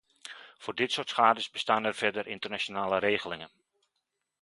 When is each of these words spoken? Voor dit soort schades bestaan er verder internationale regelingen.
Voor 0.57 0.75
dit 0.75 0.91
soort 0.91 1.09
schades 1.09 1.49
bestaan 1.49 1.83
er 1.83 1.93
verder 1.93 2.27
internationale 2.27 2.97
regelingen. 2.97 3.51